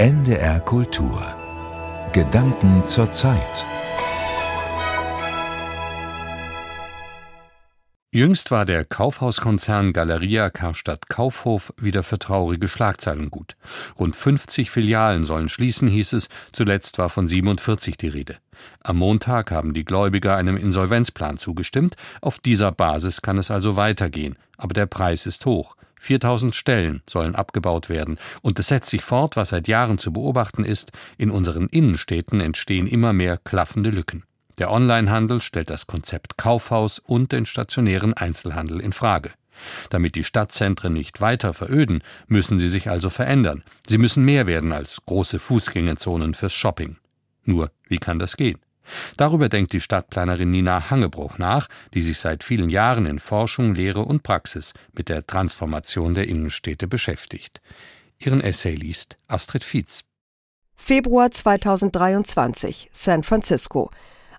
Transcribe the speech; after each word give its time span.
NDR 0.00 0.60
Kultur. 0.60 1.20
Gedanken 2.14 2.84
zur 2.86 3.12
Zeit. 3.12 3.64
Jüngst 8.10 8.50
war 8.50 8.64
der 8.64 8.86
Kaufhauskonzern 8.86 9.92
Galeria 9.92 10.48
Karstadt 10.48 11.10
Kaufhof 11.10 11.74
wieder 11.76 12.02
für 12.02 12.18
traurige 12.18 12.66
Schlagzeilen 12.66 13.30
gut. 13.30 13.56
Rund 13.98 14.16
50 14.16 14.70
Filialen 14.70 15.26
sollen 15.26 15.50
schließen, 15.50 15.88
hieß 15.88 16.14
es, 16.14 16.30
zuletzt 16.54 16.96
war 16.96 17.10
von 17.10 17.28
47 17.28 17.98
die 17.98 18.08
Rede. 18.08 18.38
Am 18.82 18.96
Montag 18.96 19.50
haben 19.50 19.74
die 19.74 19.84
Gläubiger 19.84 20.34
einem 20.34 20.56
Insolvenzplan 20.56 21.36
zugestimmt, 21.36 21.96
auf 22.22 22.38
dieser 22.38 22.72
Basis 22.72 23.20
kann 23.20 23.36
es 23.36 23.50
also 23.50 23.76
weitergehen, 23.76 24.38
aber 24.56 24.72
der 24.72 24.86
Preis 24.86 25.26
ist 25.26 25.44
hoch. 25.44 25.76
4000 26.00 26.56
Stellen 26.56 27.02
sollen 27.08 27.34
abgebaut 27.34 27.88
werden, 27.88 28.18
und 28.42 28.58
es 28.58 28.68
setzt 28.68 28.90
sich 28.90 29.02
fort, 29.02 29.36
was 29.36 29.50
seit 29.50 29.68
Jahren 29.68 29.98
zu 29.98 30.12
beobachten 30.12 30.64
ist, 30.64 30.92
in 31.18 31.30
unseren 31.30 31.68
Innenstädten 31.68 32.40
entstehen 32.40 32.86
immer 32.86 33.12
mehr 33.12 33.36
klaffende 33.36 33.90
Lücken. 33.90 34.24
Der 34.58 34.70
Onlinehandel 34.70 35.40
stellt 35.40 35.70
das 35.70 35.86
Konzept 35.86 36.36
Kaufhaus 36.36 36.98
und 36.98 37.32
den 37.32 37.46
stationären 37.46 38.14
Einzelhandel 38.14 38.80
in 38.80 38.92
Frage. 38.92 39.30
Damit 39.90 40.14
die 40.14 40.24
Stadtzentren 40.24 40.94
nicht 40.94 41.20
weiter 41.20 41.52
veröden, 41.52 42.02
müssen 42.26 42.58
sie 42.58 42.68
sich 42.68 42.88
also 42.88 43.10
verändern. 43.10 43.62
Sie 43.86 43.98
müssen 43.98 44.24
mehr 44.24 44.46
werden 44.46 44.72
als 44.72 44.98
große 45.04 45.38
Fußgängerzonen 45.38 46.34
fürs 46.34 46.54
Shopping. 46.54 46.96
Nur, 47.44 47.70
wie 47.88 47.98
kann 47.98 48.18
das 48.18 48.36
gehen? 48.36 48.58
Darüber 49.16 49.48
denkt 49.48 49.72
die 49.72 49.80
Stadtplanerin 49.80 50.50
Nina 50.50 50.90
Hangebruch 50.90 51.38
nach, 51.38 51.68
die 51.94 52.02
sich 52.02 52.18
seit 52.18 52.44
vielen 52.44 52.70
Jahren 52.70 53.06
in 53.06 53.18
Forschung, 53.18 53.74
Lehre 53.74 54.00
und 54.00 54.22
Praxis 54.22 54.72
mit 54.92 55.08
der 55.08 55.26
Transformation 55.26 56.14
der 56.14 56.28
Innenstädte 56.28 56.86
beschäftigt. 56.86 57.60
Ihren 58.18 58.40
Essay 58.40 58.74
liest 58.74 59.16
Astrid 59.28 59.64
Fietz. 59.64 60.02
Februar 60.76 61.30
2023, 61.30 62.88
San 62.92 63.22
Francisco. 63.22 63.90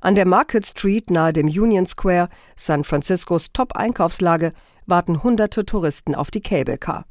An 0.01 0.15
der 0.15 0.25
Market 0.25 0.65
Street 0.65 1.11
nahe 1.11 1.33
dem 1.33 1.47
Union 1.47 1.85
Square, 1.85 2.29
San 2.55 2.83
Franciscos 2.83 3.53
Top-Einkaufslage, 3.53 4.53
warten 4.87 5.21
hunderte 5.23 5.65
Touristen 5.65 6.15
auf 6.15 6.31
die 6.31 6.41
Cable 6.41 6.77
Car. 6.77 7.05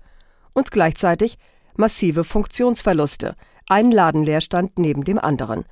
Und 0.53 0.73
gleichzeitig 0.73 1.39
massive 1.77 2.25
Funktionsverluste, 2.25 3.37
ein 3.69 3.93
Ladenleerstand 3.93 4.79
neben 4.79 5.05
dem 5.05 5.19
anderen. 5.19 5.65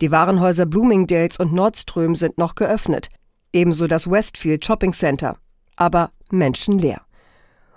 Die 0.00 0.10
Warenhäuser 0.10 0.66
Bloomingdales 0.66 1.38
und 1.38 1.52
Nordström 1.52 2.16
sind 2.16 2.36
noch 2.36 2.56
geöffnet, 2.56 3.08
ebenso 3.52 3.86
das 3.86 4.10
Westfield 4.10 4.64
Shopping 4.64 4.92
Center, 4.92 5.36
aber 5.76 6.10
menschenleer. 6.30 7.02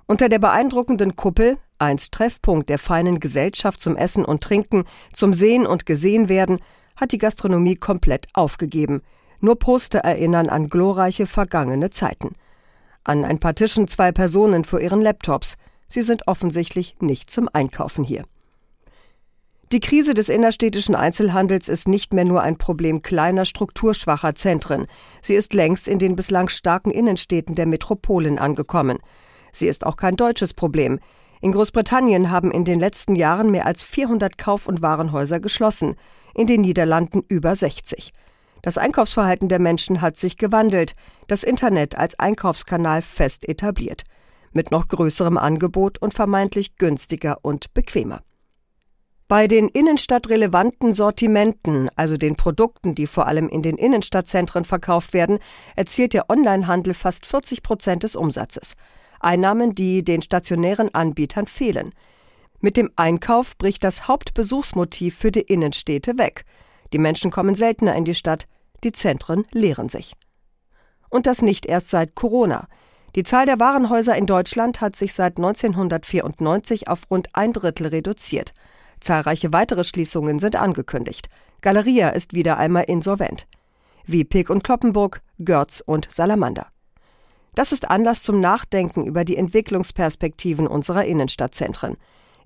Unter 0.07 0.27
der 0.27 0.39
beeindruckenden 0.39 1.15
Kuppel, 1.15 1.57
einst 1.77 2.13
Treffpunkt 2.13 2.69
der 2.69 2.79
feinen 2.79 3.19
Gesellschaft 3.19 3.79
zum 3.79 3.95
Essen 3.95 4.25
und 4.25 4.41
Trinken, 4.41 4.85
zum 5.13 5.33
Sehen 5.33 5.67
und 5.67 5.85
Gesehenwerden, 5.85 6.59
hat 6.95 7.11
die 7.11 7.19
Gastronomie 7.19 7.75
komplett 7.75 8.27
aufgegeben. 8.33 9.01
Nur 9.39 9.59
Poster 9.59 9.99
erinnern 9.99 10.49
an 10.49 10.69
glorreiche 10.69 11.27
vergangene 11.27 11.91
Zeiten. 11.91 12.33
An 13.03 13.23
ein 13.23 13.39
paar 13.39 13.53
Tischen 13.53 13.87
zwei 13.87 14.11
Personen 14.11 14.65
vor 14.65 14.79
ihren 14.79 15.01
Laptops. 15.01 15.55
Sie 15.87 16.01
sind 16.01 16.27
offensichtlich 16.27 16.95
nicht 16.99 17.29
zum 17.29 17.47
Einkaufen 17.53 18.03
hier. 18.03 18.23
Die 19.73 19.81
Krise 19.81 20.13
des 20.13 20.29
innerstädtischen 20.29 20.95
Einzelhandels 20.95 21.67
ist 21.67 21.89
nicht 21.89 22.13
mehr 22.13 22.23
nur 22.23 22.41
ein 22.41 22.57
Problem 22.57 23.01
kleiner, 23.01 23.43
strukturschwacher 23.43 24.33
Zentren. 24.33 24.87
Sie 25.21 25.33
ist 25.33 25.53
längst 25.53 25.89
in 25.89 25.99
den 25.99 26.15
bislang 26.15 26.47
starken 26.47 26.89
Innenstädten 26.89 27.53
der 27.53 27.65
Metropolen 27.65 28.39
angekommen. 28.39 28.99
Sie 29.51 29.67
ist 29.67 29.85
auch 29.85 29.97
kein 29.97 30.15
deutsches 30.15 30.53
Problem. 30.53 30.99
In 31.41 31.51
Großbritannien 31.51 32.31
haben 32.31 32.49
in 32.49 32.63
den 32.63 32.79
letzten 32.79 33.15
Jahren 33.15 33.51
mehr 33.51 33.65
als 33.65 33.83
400 33.83 34.37
Kauf- 34.37 34.67
und 34.67 34.81
Warenhäuser 34.81 35.41
geschlossen 35.41 35.95
in 36.33 36.47
den 36.47 36.61
Niederlanden 36.61 37.23
über 37.27 37.53
60. 37.53 38.13
Das 38.61 38.77
Einkaufsverhalten 38.77 39.49
der 39.49 39.59
Menschen 39.59 39.99
hat 39.99 40.15
sich 40.15 40.37
gewandelt, 40.37 40.93
das 41.27 41.43
Internet 41.43 41.97
als 41.97 42.17
Einkaufskanal 42.17 43.01
fest 43.01 43.47
etabliert, 43.47 44.03
mit 44.53 44.71
noch 44.71 44.87
größerem 44.87 45.37
Angebot 45.37 46.01
und 46.01 46.13
vermeintlich 46.13 46.77
günstiger 46.77 47.39
und 47.41 47.73
bequemer. 47.73 48.21
Bei 49.27 49.47
den 49.47 49.67
innenstadtrelevanten 49.67 50.93
Sortimenten, 50.93 51.89
also 51.97 52.15
den 52.15 52.37
Produkten, 52.37 52.95
die 52.95 53.07
vor 53.07 53.27
allem 53.27 53.49
in 53.49 53.61
den 53.61 53.77
Innenstadtzentren 53.77 54.63
verkauft 54.63 55.11
werden, 55.11 55.39
erzielt 55.75 56.13
der 56.13 56.29
Onlinehandel 56.29 56.93
fast 56.93 57.25
40 57.25 57.61
Prozent 57.61 58.03
des 58.03 58.15
Umsatzes. 58.15 58.75
Einnahmen, 59.19 59.75
die 59.75 60.05
den 60.05 60.21
stationären 60.21 60.95
Anbietern 60.95 61.47
fehlen. 61.47 61.93
Mit 62.61 62.77
dem 62.77 62.89
Einkauf 62.95 63.57
bricht 63.57 63.83
das 63.83 64.07
Hauptbesuchsmotiv 64.07 65.17
für 65.17 65.31
die 65.31 65.41
Innenstädte 65.41 66.17
weg. 66.17 66.45
Die 66.93 66.97
Menschen 66.97 67.29
kommen 67.29 67.53
seltener 67.53 67.95
in 67.95 68.05
die 68.05 68.15
Stadt, 68.15 68.47
die 68.85 68.93
Zentren 68.93 69.45
leeren 69.51 69.89
sich. 69.89 70.13
Und 71.09 71.27
das 71.27 71.41
nicht 71.41 71.65
erst 71.65 71.89
seit 71.89 72.15
Corona. 72.15 72.69
Die 73.15 73.23
Zahl 73.23 73.45
der 73.45 73.59
Warenhäuser 73.59 74.15
in 74.15 74.25
Deutschland 74.25 74.79
hat 74.79 74.95
sich 74.95 75.13
seit 75.13 75.35
1994 75.37 76.87
auf 76.87 77.09
rund 77.11 77.27
ein 77.33 77.51
Drittel 77.51 77.87
reduziert. 77.87 78.53
Zahlreiche 78.99 79.53
weitere 79.53 79.83
Schließungen 79.83 80.39
sind 80.39 80.55
angekündigt. 80.55 81.29
Galeria 81.61 82.09
ist 82.09 82.33
wieder 82.33 82.57
einmal 82.57 82.83
insolvent. 82.85 83.47
Wie 84.05 84.23
Pick 84.23 84.49
und 84.49 84.63
Kloppenburg, 84.63 85.21
Görz 85.39 85.83
und 85.85 86.07
Salamander. 86.11 86.67
Das 87.55 87.71
ist 87.71 87.89
Anlass 87.89 88.23
zum 88.23 88.39
Nachdenken 88.39 89.05
über 89.05 89.25
die 89.25 89.35
Entwicklungsperspektiven 89.35 90.67
unserer 90.67 91.05
Innenstadtzentren. 91.05 91.97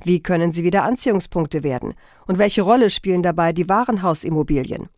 Wie 0.04 0.22
können 0.22 0.52
sie 0.52 0.64
wieder 0.64 0.84
Anziehungspunkte 0.84 1.64
werden? 1.64 1.94
Und 2.26 2.40
welche 2.40 2.62
Rolle 2.62 2.90
spielen 2.90 3.22
dabei 3.22 3.54
die 3.54 3.70
Warenhausimmobilien? 3.70 4.90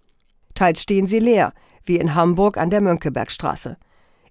Teils 0.53 0.81
stehen 0.81 1.07
sie 1.07 1.19
leer, 1.19 1.53
wie 1.83 1.97
in 1.97 2.15
Hamburg 2.15 2.57
an 2.57 2.69
der 2.69 2.81
Mönckebergstraße. 2.81 3.77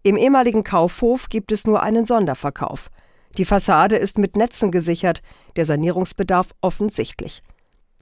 Im 0.02 0.16
ehemaligen 0.16 0.64
Kaufhof 0.64 1.28
gibt 1.28 1.52
es 1.52 1.66
nur 1.66 1.82
einen 1.82 2.06
Sonderverkauf. 2.06 2.88
Die 3.38 3.44
Fassade 3.44 3.96
ist 3.96 4.18
mit 4.18 4.36
Netzen 4.36 4.70
gesichert, 4.70 5.22
der 5.56 5.64
Sanierungsbedarf 5.64 6.54
offensichtlich. 6.60 7.42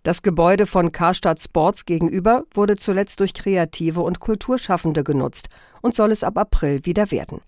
Das 0.02 0.22
Gebäude 0.22 0.66
von 0.66 0.92
Karstadt 0.92 1.42
Sports 1.42 1.84
gegenüber 1.84 2.44
wurde 2.54 2.76
zuletzt 2.76 3.20
durch 3.20 3.34
Kreative 3.34 4.00
und 4.00 4.19
Kulturschaffende 4.19 5.04
genutzt 5.04 5.48
und 5.82 5.94
soll 5.94 6.10
es 6.10 6.24
ab 6.24 6.38
April 6.38 6.84
wieder 6.84 7.10
werden. 7.10 7.42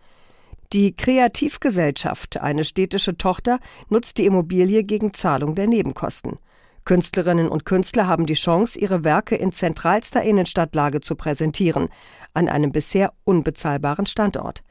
Die 0.73 0.95
Kreativgesellschaft, 0.95 2.39
eine 2.39 2.65
städtische 2.65 3.17
Tochter, 3.17 3.59
nutzt 3.89 4.19
die 4.19 4.27
Immobilie 4.27 4.85
gegen 4.85 5.13
Zahlung 5.13 5.55
der 5.55 5.67
Nebenkosten. 5.67 6.39
Künstlerinnen 6.85 7.49
und 7.49 7.65
Künstler 7.65 8.07
haben 8.07 8.27
die 8.27 8.35
Chance, 8.35 8.79
ihre 8.79 9.05
Werke 9.05 9.37
in 9.37 9.53
zentralster 9.53 10.23
Innenstadtlage 10.23 11.01
zu 11.01 11.15
präsentieren, 11.15 11.89
an 12.35 12.49
einem 12.49 12.73
bisher 12.73 13.13
unbezahlbaren 13.25 14.07
Standort. 14.07 14.63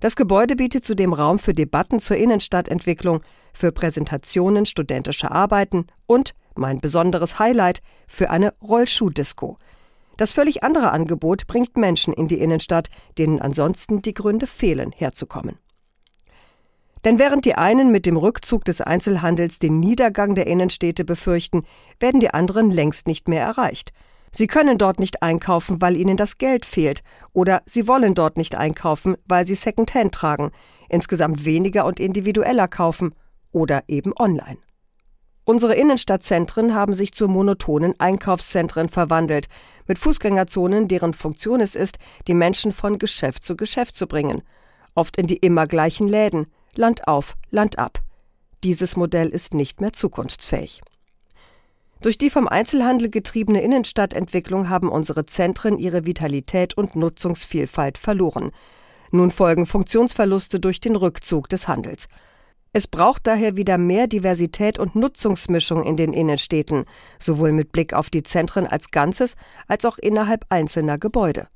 Das 0.00 0.16
Gebäude 0.16 0.56
bietet 0.56 0.84
zudem 0.84 1.12
Raum 1.12 1.38
für 1.38 1.54
Debatten 1.54 2.00
zur 2.00 2.16
Innenstadtentwicklung, 2.16 3.22
für 3.52 3.70
Präsentationen 3.70 4.66
studentischer 4.66 5.30
Arbeiten 5.30 5.86
und, 6.06 6.34
mein 6.54 6.80
besonderes 6.80 7.38
Highlight, 7.38 7.80
für 8.08 8.30
eine 8.30 8.54
Rollschuhdisco– 8.62 9.58
das 10.20 10.34
völlig 10.34 10.62
andere 10.62 10.92
Angebot 10.92 11.46
bringt 11.46 11.78
Menschen 11.78 12.12
in 12.12 12.28
die 12.28 12.40
Innenstadt, 12.40 12.90
denen 13.16 13.40
ansonsten 13.40 14.02
die 14.02 14.12
Gründe 14.12 14.46
fehlen, 14.46 14.92
herzukommen. 14.92 15.56
Denn 17.06 17.18
während 17.18 17.46
die 17.46 17.54
einen 17.54 17.90
mit 17.90 18.04
dem 18.04 18.18
Rückzug 18.18 18.66
des 18.66 18.82
Einzelhandels 18.82 19.60
den 19.60 19.80
Niedergang 19.80 20.34
der 20.34 20.46
Innenstädte 20.46 21.06
befürchten, 21.06 21.64
werden 22.00 22.20
die 22.20 22.34
anderen 22.34 22.70
längst 22.70 23.06
nicht 23.06 23.28
mehr 23.28 23.40
erreicht. 23.40 23.94
Sie 24.32 24.46
können 24.46 24.78
dort 24.78 25.00
nicht 25.00 25.22
einkaufen, 25.22 25.80
weil 25.80 25.96
ihnen 25.96 26.16
das 26.16 26.38
Geld 26.38 26.64
fehlt, 26.64 27.02
oder 27.32 27.62
sie 27.66 27.88
wollen 27.88 28.14
dort 28.14 28.36
nicht 28.36 28.54
einkaufen, 28.54 29.16
weil 29.26 29.46
sie 29.46 29.56
Secondhand 29.56 30.14
tragen, 30.14 30.52
insgesamt 30.88 31.44
weniger 31.44 31.84
und 31.84 31.98
individueller 31.98 32.68
kaufen 32.68 33.14
oder 33.52 33.82
eben 33.88 34.12
online. 34.16 34.58
Unsere 35.44 35.74
Innenstadtzentren 35.74 36.74
haben 36.74 36.94
sich 36.94 37.12
zu 37.12 37.26
monotonen 37.26 37.98
Einkaufszentren 37.98 38.88
verwandelt, 38.88 39.48
mit 39.88 39.98
Fußgängerzonen, 39.98 40.86
deren 40.86 41.12
Funktion 41.12 41.60
es 41.60 41.74
ist, 41.74 41.98
die 42.28 42.34
Menschen 42.34 42.72
von 42.72 42.98
Geschäft 42.98 43.42
zu 43.42 43.56
Geschäft 43.56 43.96
zu 43.96 44.06
bringen. 44.06 44.42
Oft 44.94 45.16
in 45.16 45.26
die 45.26 45.38
immer 45.38 45.66
gleichen 45.66 46.06
Läden, 46.06 46.46
Land 46.76 47.08
auf, 47.08 47.36
Land 47.50 47.80
ab. 47.80 47.98
Dieses 48.62 48.96
Modell 48.96 49.28
ist 49.28 49.54
nicht 49.54 49.80
mehr 49.80 49.92
zukunftsfähig. 49.92 50.82
Durch 52.00 52.16
die 52.16 52.30
vom 52.30 52.48
Einzelhandel 52.48 53.10
getriebene 53.10 53.60
Innenstadtentwicklung 53.60 54.70
haben 54.70 54.88
unsere 54.88 55.26
Zentren 55.26 55.78
ihre 55.78 56.06
Vitalität 56.06 56.74
und 56.74 56.96
Nutzungsvielfalt 56.96 57.98
verloren. 57.98 58.52
Nun 59.10 59.30
folgen 59.30 59.66
Funktionsverluste 59.66 60.60
durch 60.60 60.80
den 60.80 60.96
Rückzug 60.96 61.50
des 61.50 61.68
Handels. 61.68 62.08
Es 62.72 62.86
braucht 62.86 63.26
daher 63.26 63.56
wieder 63.56 63.76
mehr 63.76 64.06
Diversität 64.06 64.78
und 64.78 64.94
Nutzungsmischung 64.94 65.84
in 65.84 65.96
den 65.96 66.12
Innenstädten, 66.14 66.84
sowohl 67.18 67.52
mit 67.52 67.72
Blick 67.72 67.92
auf 67.92 68.08
die 68.08 68.22
Zentren 68.22 68.66
als 68.66 68.90
Ganzes 68.90 69.34
als 69.66 69.84
auch 69.84 69.98
innerhalb 69.98 70.46
einzelner 70.48 70.96
Gebäude. 70.96 71.48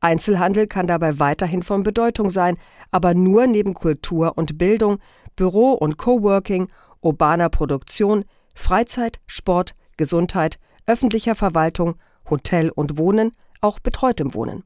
Einzelhandel 0.00 0.66
kann 0.66 0.86
dabei 0.86 1.18
weiterhin 1.20 1.62
von 1.62 1.82
Bedeutung 1.82 2.30
sein, 2.30 2.56
aber 2.90 3.14
nur 3.14 3.46
neben 3.46 3.74
Kultur 3.74 4.36
und 4.36 4.58
Bildung, 4.58 4.98
Büro 5.36 5.72
und 5.72 5.98
Coworking, 5.98 6.68
urbaner 7.00 7.48
Produktion, 7.48 8.24
Freizeit, 8.58 9.20
Sport, 9.26 9.74
Gesundheit, 9.96 10.58
öffentlicher 10.86 11.34
Verwaltung, 11.34 11.94
Hotel 12.28 12.70
und 12.70 12.98
Wohnen, 12.98 13.32
auch 13.60 13.78
betreutem 13.78 14.34
Wohnen. 14.34 14.64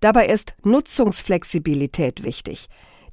Dabei 0.00 0.26
ist 0.26 0.56
Nutzungsflexibilität 0.62 2.24
wichtig. 2.24 2.68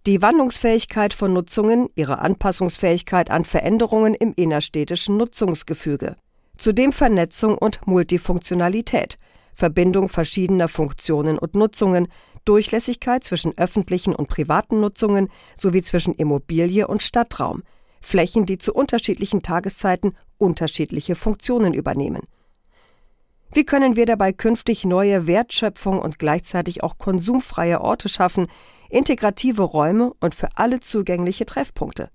Die 0.05 0.21
Wandlungsfähigkeit 0.21 1.13
von 1.13 1.33
Nutzungen, 1.33 1.89
ihre 1.95 2.19
Anpassungsfähigkeit 2.19 3.29
an 3.29 3.45
Veränderungen 3.45 4.13
im 4.13 4.33
innerstädtischen 4.35 5.17
Nutzungsgefüge. 5.17 6.15
Zudem 6.57 6.93
Vernetzung 6.93 7.57
und 7.57 7.85
Multifunktionalität, 7.85 9.17
Verbindung 9.53 10.07
verschiedener 10.07 10.67
Funktionen 10.67 11.37
und 11.37 11.55
Nutzungen, 11.55 12.07
Durchlässigkeit 12.45 13.23
zwischen 13.23 13.57
öffentlichen 13.57 14.15
und 14.15 14.27
privaten 14.27 14.79
Nutzungen 14.79 15.29
sowie 15.57 15.81
zwischen 15.81 16.13
Immobilie 16.13 16.87
und 16.87 17.03
Stadtraum, 17.03 17.63
Flächen, 18.01 18.45
die 18.45 18.57
zu 18.57 18.73
unterschiedlichen 18.73 19.41
Tageszeiten 19.41 20.15
unterschiedliche 20.37 21.15
Funktionen 21.15 21.73
übernehmen. 21.73 22.21
Wie 23.53 23.65
können 23.65 23.97
wir 23.97 24.05
dabei 24.05 24.31
künftig 24.31 24.85
neue 24.85 25.27
Wertschöpfung 25.27 25.99
und 25.99 26.19
gleichzeitig 26.19 26.83
auch 26.83 26.97
konsumfreie 26.97 27.81
Orte 27.81 28.07
schaffen, 28.07 28.47
integrative 28.89 29.63
Räume 29.63 30.13
und 30.21 30.35
für 30.35 30.49
alle 30.55 30.79
zugängliche 30.79 31.45
Treffpunkte? 31.45 32.09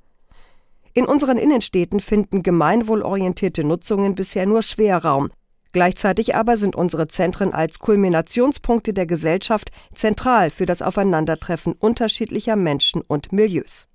In 0.94 1.04
unseren 1.04 1.36
Innenstädten 1.36 2.00
finden 2.00 2.42
gemeinwohlorientierte 2.42 3.64
Nutzungen 3.64 4.14
bisher 4.14 4.46
nur 4.46 4.62
schwer 4.62 4.96
Raum. 4.96 5.30
Gleichzeitig 5.72 6.34
aber 6.34 6.56
sind 6.56 6.74
unsere 6.74 7.06
Zentren 7.06 7.52
als 7.52 7.78
Kulminationspunkte 7.80 8.94
der 8.94 9.04
Gesellschaft 9.04 9.70
zentral 9.94 10.48
für 10.48 10.64
das 10.64 10.80
Aufeinandertreffen 10.80 11.74
unterschiedlicher 11.74 12.56
Menschen 12.56 13.02
und 13.02 13.30
Milieus. 13.30 13.88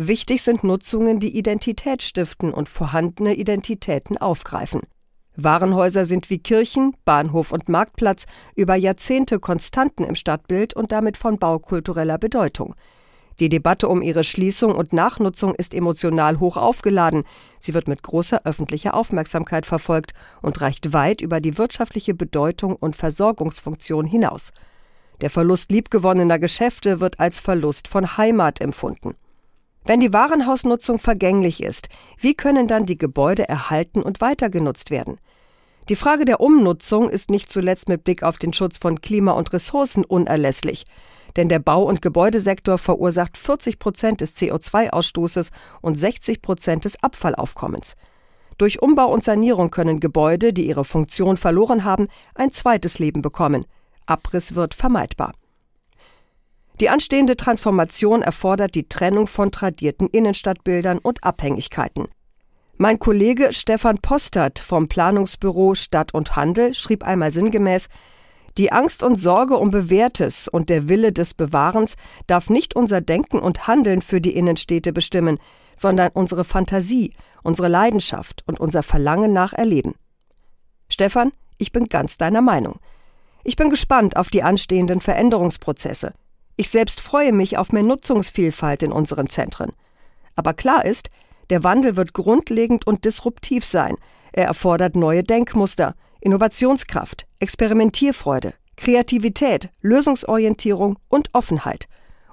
Wichtig 0.00 0.42
sind 0.42 0.62
Nutzungen, 0.62 1.18
die 1.18 1.36
Identität 1.36 2.04
stiften 2.04 2.54
und 2.54 2.68
vorhandene 2.68 3.34
Identitäten 3.34 4.16
aufgreifen. 4.16 4.82
Warenhäuser 5.34 6.04
sind 6.04 6.30
wie 6.30 6.38
Kirchen, 6.38 6.94
Bahnhof 7.04 7.50
und 7.50 7.68
Marktplatz 7.68 8.26
über 8.54 8.76
Jahrzehnte 8.76 9.40
Konstanten 9.40 10.04
im 10.04 10.14
Stadtbild 10.14 10.72
und 10.72 10.92
damit 10.92 11.16
von 11.16 11.40
baukultureller 11.40 12.16
Bedeutung. 12.16 12.76
Die 13.40 13.48
Debatte 13.48 13.88
um 13.88 14.00
ihre 14.00 14.22
Schließung 14.22 14.72
und 14.72 14.92
Nachnutzung 14.92 15.52
ist 15.56 15.74
emotional 15.74 16.38
hoch 16.38 16.56
aufgeladen. 16.56 17.24
Sie 17.58 17.74
wird 17.74 17.88
mit 17.88 18.04
großer 18.04 18.42
öffentlicher 18.44 18.94
Aufmerksamkeit 18.94 19.66
verfolgt 19.66 20.12
und 20.42 20.60
reicht 20.60 20.92
weit 20.92 21.20
über 21.20 21.40
die 21.40 21.58
wirtschaftliche 21.58 22.14
Bedeutung 22.14 22.76
und 22.76 22.94
Versorgungsfunktion 22.94 24.06
hinaus. 24.06 24.52
Der 25.22 25.30
Verlust 25.30 25.72
liebgewonnener 25.72 26.38
Geschäfte 26.38 27.00
wird 27.00 27.18
als 27.18 27.40
Verlust 27.40 27.88
von 27.88 28.16
Heimat 28.16 28.60
empfunden. 28.60 29.16
Wenn 29.88 30.00
die 30.00 30.12
Warenhausnutzung 30.12 30.98
vergänglich 30.98 31.62
ist, 31.62 31.88
wie 32.18 32.34
können 32.34 32.68
dann 32.68 32.84
die 32.84 32.98
Gebäude 32.98 33.48
erhalten 33.48 34.02
und 34.02 34.20
weiter 34.20 34.50
genutzt 34.50 34.90
werden? 34.90 35.18
Die 35.88 35.96
Frage 35.96 36.26
der 36.26 36.40
Umnutzung 36.40 37.08
ist 37.08 37.30
nicht 37.30 37.50
zuletzt 37.50 37.88
mit 37.88 38.04
Blick 38.04 38.22
auf 38.22 38.36
den 38.36 38.52
Schutz 38.52 38.76
von 38.76 39.00
Klima 39.00 39.32
und 39.32 39.50
Ressourcen 39.54 40.04
unerlässlich. 40.04 40.84
Denn 41.36 41.48
der 41.48 41.60
Bau- 41.60 41.84
und 41.84 42.02
Gebäudesektor 42.02 42.76
verursacht 42.76 43.38
40 43.38 43.78
Prozent 43.78 44.20
des 44.20 44.36
CO2-Ausstoßes 44.36 45.52
und 45.80 45.94
60 45.94 46.42
Prozent 46.42 46.84
des 46.84 47.02
Abfallaufkommens. 47.02 47.94
Durch 48.58 48.82
Umbau 48.82 49.10
und 49.10 49.24
Sanierung 49.24 49.70
können 49.70 50.00
Gebäude, 50.00 50.52
die 50.52 50.66
ihre 50.66 50.84
Funktion 50.84 51.38
verloren 51.38 51.84
haben, 51.84 52.08
ein 52.34 52.52
zweites 52.52 52.98
Leben 52.98 53.22
bekommen. 53.22 53.64
Abriss 54.04 54.54
wird 54.54 54.74
vermeidbar. 54.74 55.32
Die 56.80 56.88
anstehende 56.88 57.36
Transformation 57.36 58.22
erfordert 58.22 58.74
die 58.76 58.88
Trennung 58.88 59.26
von 59.26 59.50
tradierten 59.50 60.08
Innenstadtbildern 60.08 60.98
und 60.98 61.24
Abhängigkeiten. 61.24 62.06
Mein 62.76 63.00
Kollege 63.00 63.52
Stefan 63.52 63.98
Postert 63.98 64.60
vom 64.60 64.86
Planungsbüro 64.86 65.74
Stadt 65.74 66.14
und 66.14 66.36
Handel 66.36 66.74
schrieb 66.74 67.02
einmal 67.02 67.32
sinngemäß, 67.32 67.88
die 68.56 68.70
Angst 68.70 69.02
und 69.02 69.16
Sorge 69.16 69.56
um 69.56 69.72
Bewährtes 69.72 70.46
und 70.46 70.68
der 70.68 70.88
Wille 70.88 71.12
des 71.12 71.34
Bewahrens 71.34 71.96
darf 72.28 72.50
nicht 72.50 72.76
unser 72.76 73.00
Denken 73.00 73.40
und 73.40 73.66
Handeln 73.66 74.00
für 74.00 74.20
die 74.20 74.36
Innenstädte 74.36 74.92
bestimmen, 74.92 75.38
sondern 75.76 76.10
unsere 76.12 76.44
Fantasie, 76.44 77.12
unsere 77.42 77.68
Leidenschaft 77.68 78.44
und 78.46 78.60
unser 78.60 78.84
Verlangen 78.84 79.32
nach 79.32 79.52
Erleben. 79.52 79.94
Stefan, 80.88 81.32
ich 81.56 81.72
bin 81.72 81.88
ganz 81.88 82.18
deiner 82.18 82.42
Meinung. 82.42 82.78
Ich 83.42 83.56
bin 83.56 83.70
gespannt 83.70 84.16
auf 84.16 84.28
die 84.28 84.42
anstehenden 84.42 85.00
Veränderungsprozesse. 85.00 86.14
Ich 86.60 86.70
selbst 86.70 87.00
freue 87.00 87.32
mich 87.32 87.56
auf 87.56 87.70
mehr 87.70 87.84
Nutzungsvielfalt 87.84 88.82
in 88.82 88.90
unseren 88.90 89.30
Zentren. 89.30 89.70
Aber 90.34 90.54
klar 90.54 90.84
ist, 90.84 91.08
der 91.50 91.62
Wandel 91.62 91.96
wird 91.96 92.14
grundlegend 92.14 92.84
und 92.84 93.04
disruptiv 93.04 93.64
sein. 93.64 93.94
Er 94.32 94.46
erfordert 94.46 94.96
neue 94.96 95.22
Denkmuster, 95.22 95.94
Innovationskraft, 96.20 97.28
Experimentierfreude, 97.38 98.54
Kreativität, 98.76 99.70
Lösungsorientierung 99.82 100.98
und 101.08 101.32
Offenheit. 101.32 101.86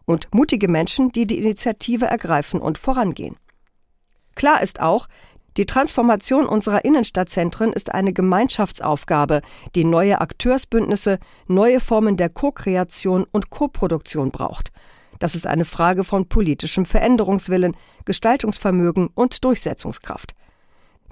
Und 0.06 0.34
mutige 0.34 0.70
Menschen, 0.70 1.12
die 1.12 1.28
die 1.28 1.38
Initiative 1.38 2.08
ergreifen 2.08 2.60
und 2.62 2.80
vorangehen. 2.80 3.38
Klar 4.34 4.64
ist 4.64 4.80
auch, 4.80 5.06
die 5.58 5.66
Transformation 5.66 6.46
unserer 6.46 6.84
Innenstadtzentren 6.84 7.72
ist 7.72 7.94
eine 7.94 8.12
Gemeinschaftsaufgabe, 8.12 9.42
die 9.74 9.86
neue 9.86 10.20
Akteursbündnisse, 10.20 11.20
neue 11.48 11.80
Formen 11.80 12.18
der 12.18 12.30
Co-Kreation 12.30 13.26
und 13.32 13.50
Co-Produktion 13.50 14.32
braucht. 14.32 14.72
Das 15.20 15.34
ist 15.34 15.48
eine 15.48 15.64
Frage 15.64 16.04
von 16.04 16.28
politischem 16.28 16.86
Veränderungswillen, 16.86 17.76
Gestaltungsvermögen 18.04 19.08
und 19.14 19.46
Durchsetzungskraft. 19.46 20.36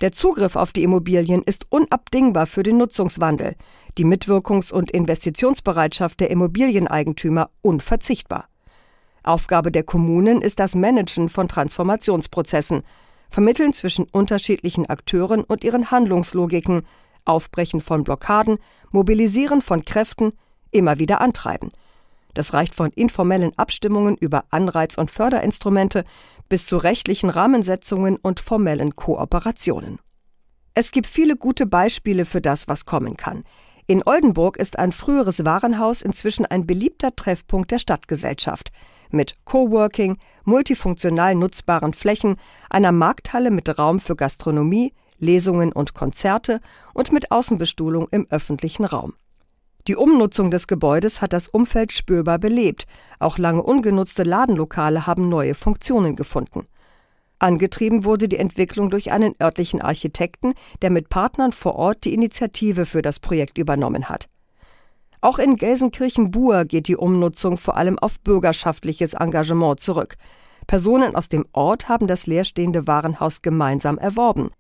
Der 0.02 0.12
Zugriff 0.12 0.58
auf 0.58 0.74
die 0.74 0.84
Immobilien 0.84 1.42
ist 1.44 1.68
unabdingbar 1.70 2.46
für 2.46 2.64
den 2.64 2.78
Nutzungswandel, 2.78 3.56
die 3.98 4.04
Mitwirkungs- 4.04 4.74
und 4.74 4.92
Investitionsbereitschaft 4.92 6.20
der 6.20 6.32
Immobilieneigentümer 6.32 7.50
unverzichtbar. 7.62 8.50
Aufgabe 9.24 9.72
der 9.72 9.84
Kommunen 9.84 10.42
ist 10.42 10.60
das 10.60 10.76
Managen 10.76 11.30
von 11.30 11.48
Transformationsprozessen, 11.48 12.84
Vermitteln 13.34 13.74
zwischen 13.74 14.06
unterschiedlichen 14.12 14.86
Akteuren 14.86 15.44
und 15.44 15.64
ihren 15.64 15.90
Handlungslogiken, 15.90 16.84
Aufbrechen 17.26 17.82
von 17.82 18.04
Blockaden, 18.04 18.60
Mobilisieren 18.92 19.64
von 19.64 19.84
Kräften, 19.84 20.34
immer 20.70 21.00
wieder 21.00 21.20
antreiben. 21.20 21.70
Das 22.36 22.54
reicht 22.54 22.76
von 22.76 22.92
informellen 22.92 23.58
Abstimmungen 23.58 24.18
über 24.18 24.44
Anreiz- 24.52 25.00
und 25.00 25.10
Förderinstrumente 25.10 26.06
bis 26.48 26.68
zu 26.68 26.78
rechtlichen 26.78 27.32
Rahmensetzungen 27.32 28.18
und 28.18 28.40
formellen 28.40 28.96
Kooperationen. 28.96 29.98
Es 30.76 30.92
gibt 30.92 31.08
viele 31.08 31.36
gute 31.36 31.66
Beispiele 31.66 32.26
für 32.26 32.40
das, 32.40 32.68
was 32.68 32.86
kommen 32.86 33.18
kann. 33.18 33.46
In 33.86 34.02
Oldenburg 34.06 34.56
ist 34.58 34.80
ein 34.80 34.94
früheres 34.94 35.44
Warenhaus 35.44 36.02
inzwischen 36.02 36.46
ein 36.46 36.66
beliebter 36.66 37.14
Treffpunkt 37.16 37.72
der 37.72 37.80
Stadtgesellschaft 37.80 38.72
mit 39.12 39.36
Coworking, 39.46 40.18
multifunktional 40.46 41.36
nutzbaren 41.36 41.94
Flächen, 41.94 42.38
einer 42.70 42.92
Markthalle 42.92 43.52
mit 43.52 43.78
Raum 43.78 44.00
für 44.00 44.16
Gastronomie, 44.16 44.94
Lesungen 45.20 45.72
und 45.72 45.94
Konzerte 45.94 46.62
und 46.94 47.12
mit 47.12 47.32
Außenbestuhlung 47.32 48.08
im 48.12 48.26
öffentlichen 48.30 48.86
Raum. 48.86 49.14
Die 49.88 49.98
Umnutzung 49.98 50.50
des 50.50 50.68
Gebäudes 50.68 51.22
hat 51.22 51.34
das 51.34 51.50
Umfeld 51.50 51.92
spürbar 51.92 52.40
belebt. 52.40 52.88
Auch 53.20 53.38
lange 53.38 53.62
ungenutzte 53.62 54.24
Ladenlokale 54.24 55.06
haben 55.06 55.28
neue 55.28 55.56
Funktionen 55.56 56.16
gefunden. 56.16 56.68
Angetrieben 57.40 58.06
wurde 58.06 58.30
die 58.30 58.38
Entwicklung 58.38 58.90
durch 58.90 59.12
einen 59.12 59.36
örtlichen 59.42 59.82
Architekten, 59.82 60.54
der 60.82 60.90
mit 60.90 61.10
Partnern 61.10 61.52
vor 61.52 61.76
Ort 61.76 62.06
die 62.06 62.14
Initiative 62.14 62.86
für 62.86 63.02
das 63.02 63.20
Projekt 63.20 63.58
übernommen 63.58 64.08
hat. 64.08 64.30
Auch 65.22 65.40
in 65.40 65.56
Gelsenkirchen-Buhr 65.56 66.66
geht 66.66 66.88
die 66.88 66.98
Umnutzung 66.98 67.58
vor 67.58 67.78
allem 67.78 67.98
auf 67.98 68.20
bürgerschaftliches 68.20 69.14
Engagement 69.14 69.80
zurück. 69.80 70.16
Personen 70.68 71.16
aus 71.16 71.30
dem 71.30 71.46
Ort 71.54 71.90
haben 71.90 72.08
das 72.08 72.28
leerstehende 72.28 72.88
Warenhaus 72.88 73.42
gemeinsam 73.42 73.98
erworben. 73.98 74.52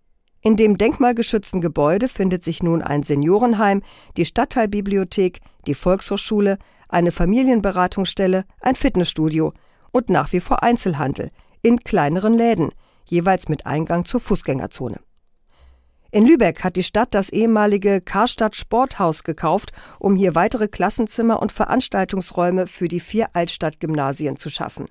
In 0.41 0.57
dem 0.57 0.77
denkmalgeschützten 0.77 1.61
Gebäude 1.61 2.09
findet 2.09 2.43
sich 2.43 2.63
nun 2.63 2.81
ein 2.81 3.03
Seniorenheim, 3.03 3.81
die 4.17 4.25
Stadtteilbibliothek, 4.25 5.39
die 5.67 5.73
Volkshochschule, 5.73 6.57
eine 6.89 7.11
Familienberatungsstelle, 7.11 8.43
ein 8.59 8.75
Fitnessstudio 8.75 9.53
und 9.91 10.09
nach 10.09 10.33
wie 10.33 10.41
vor 10.41 10.61
Einzelhandel 10.61 11.31
in 11.63 11.79
kleineren 11.79 12.33
Läden, 12.33 12.69
jeweils 13.05 13.49
mit 13.49 13.65
Eingang 13.65 14.05
zur 14.05 14.19
Fußgängerzone. 14.19 14.99
In 16.11 16.27
Lübeck 16.27 16.63
hat 16.63 16.75
die 16.75 16.83
Stadt 16.83 17.15
das 17.15 17.31
ehemalige 17.31 17.99
Karstadt 17.99 18.55
Sporthaus 18.55 19.23
gekauft, 19.23 19.71
um 19.97 20.15
hier 20.15 20.35
weitere 20.35 20.67
Klassenzimmer 20.67 21.41
und 21.41 21.51
Veranstaltungsräume 21.51 22.67
für 22.67 22.87
die 22.87 22.99
vier 22.99 23.29
Altstadtgymnasien 23.33 24.37
zu 24.37 24.51
schaffen. 24.51 24.85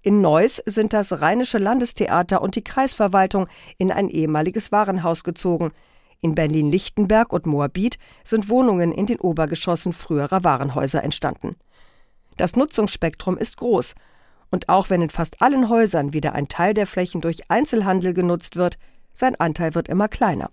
In 0.00 0.22
Neuss 0.22 0.62
sind 0.64 0.94
das 0.94 1.20
Rheinische 1.20 1.58
Landestheater 1.58 2.40
und 2.40 2.54
die 2.54 2.64
Kreisverwaltung 2.64 3.46
in 3.76 3.92
ein 3.92 4.08
ehemaliges 4.08 4.72
Warenhaus 4.72 5.22
gezogen. 5.22 5.72
In 6.22 6.34
Berlin-Lichtenberg 6.34 7.30
und 7.32 7.44
Moabit 7.44 7.98
sind 8.24 8.48
Wohnungen 8.48 8.90
in 8.92 9.04
den 9.04 9.20
Obergeschossen 9.20 9.92
früherer 9.92 10.44
Warenhäuser 10.44 11.02
entstanden. 11.02 11.56
Das 12.38 12.56
Nutzungsspektrum 12.56 13.36
ist 13.36 13.58
groß. 13.58 13.94
Und 14.50 14.68
auch 14.68 14.90
wenn 14.90 15.02
in 15.02 15.10
fast 15.10 15.42
allen 15.42 15.68
Häusern 15.68 16.12
wieder 16.12 16.32
ein 16.34 16.48
Teil 16.48 16.74
der 16.74 16.86
Flächen 16.86 17.20
durch 17.20 17.50
Einzelhandel 17.50 18.14
genutzt 18.14 18.56
wird, 18.56 18.78
sein 19.12 19.36
Anteil 19.36 19.74
wird 19.74 19.88
immer 19.88 20.08
kleiner. 20.08 20.50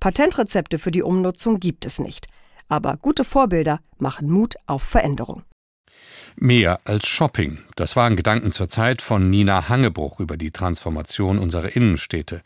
Patentrezepte 0.00 0.78
für 0.78 0.90
die 0.90 1.02
Umnutzung 1.02 1.60
gibt 1.60 1.86
es 1.86 1.98
nicht, 1.98 2.26
aber 2.68 2.96
gute 2.96 3.24
Vorbilder 3.24 3.80
machen 3.98 4.30
Mut 4.30 4.56
auf 4.66 4.82
Veränderung. 4.82 5.44
Mehr 6.36 6.80
als 6.84 7.06
Shopping. 7.06 7.58
Das 7.76 7.96
waren 7.96 8.16
Gedanken 8.16 8.52
zur 8.52 8.68
Zeit 8.68 9.02
von 9.02 9.30
Nina 9.30 9.68
Hangebruch 9.68 10.20
über 10.20 10.36
die 10.36 10.50
Transformation 10.50 11.38
unserer 11.38 11.76
Innenstädte. 11.76 12.42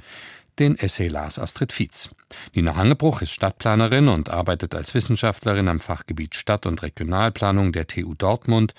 Den 0.59 0.79
Essay 0.79 1.09
las 1.09 1.39
Astrid 1.39 1.73
Fietz. 1.73 2.09
Nina 2.55 2.77
Hangebruch 2.77 3.21
ist 3.21 3.33
Stadtplanerin 3.33 4.09
und 4.09 4.31
arbeitet 4.31 4.75
als 4.75 4.95
Wissenschaftlerin 4.95 5.69
am 5.69 5.81
Fachgebiet 5.81 6.35
Stadt- 6.35 6.65
und 6.65 6.83
Regionalplanung 6.83 7.73
der 7.73 7.87
TU 7.87 8.15
Dortmund 8.15 8.75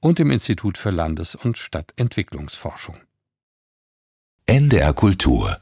und 0.00 0.20
im 0.20 0.30
Institut 0.30 0.76
für 0.76 0.90
Landes- 0.90 1.34
und 1.34 1.56
Stadtentwicklungsforschung. 1.56 2.96
NDR 4.46 4.92
Kultur 4.92 5.58